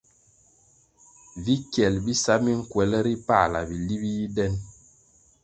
Vi 1.43 1.53
kyel 1.71 1.95
bisa 2.05 2.33
minkwelʼ 2.43 2.99
ri 3.05 3.15
pala 3.27 3.59
bili 3.69 3.95
bi 4.01 4.09
yi 4.17 4.25
den. 4.35 4.53